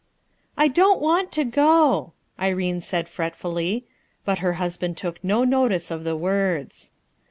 "I 0.57 0.67
don't 0.67 0.99
want 0.99 1.31
to 1.33 1.45
go/' 1.45 2.13
Irene 2.39 2.81
said 2.81 3.07
fretfully. 3.07 3.85
But 4.25 4.39
her 4.39 4.53
husband 4.53 4.97
took 4.97 5.23
no 5.23 5.43
notice 5.43 5.91
of 5.91 6.05
the 6.05 6.15
words. 6.17 6.91